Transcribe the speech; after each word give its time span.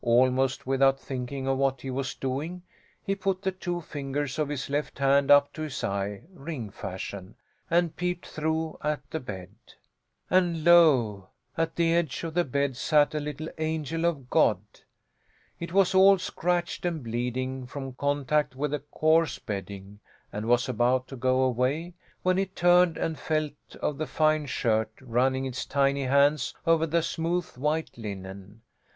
Almost 0.03 0.65
without 0.65 0.99
thinking 0.99 1.47
of 1.47 1.59
what 1.59 1.81
he 1.81 1.91
was 1.91 2.15
doing 2.15 2.63
he 3.03 3.13
put 3.13 3.43
the 3.43 3.51
two 3.51 3.81
fingers 3.81 4.39
of 4.39 4.49
his 4.49 4.67
left 4.67 4.97
hand 4.97 5.29
up 5.29 5.53
to 5.53 5.61
his 5.61 5.83
eye, 5.83 6.23
ring 6.33 6.71
fashion, 6.71 7.35
and 7.69 7.95
peeped 7.95 8.25
through 8.25 8.79
at 8.83 9.07
the 9.11 9.19
bed. 9.19 9.51
And 10.27 10.63
lo, 10.63 11.27
at 11.55 11.75
the 11.75 11.93
edge 11.93 12.23
of 12.23 12.33
the 12.33 12.43
bed 12.43 12.75
sat 12.77 13.13
a 13.13 13.19
little 13.19 13.49
angel 13.59 14.03
of 14.05 14.27
God! 14.31 14.61
It 15.59 15.71
was 15.71 15.93
all 15.93 16.17
scratched, 16.17 16.83
and 16.83 17.03
bleeding, 17.03 17.67
from 17.67 17.93
contact 17.93 18.55
with 18.55 18.71
the 18.71 18.79
coarse 18.79 19.37
bedding, 19.37 19.99
and 20.33 20.47
was 20.47 20.67
about 20.67 21.07
to 21.09 21.15
go 21.15 21.41
away, 21.43 21.93
when 22.23 22.39
it 22.39 22.55
turned 22.55 22.97
and 22.97 23.19
felt 23.19 23.75
of 23.83 23.99
the 23.99 24.07
fine 24.07 24.47
shirt, 24.47 24.89
running 24.99 25.45
its 25.45 25.63
tiny 25.63 26.05
hands 26.05 26.55
over 26.65 26.87
the 26.87 27.03
smooth 27.03 27.55
white 27.55 27.95
linen. 27.99 28.63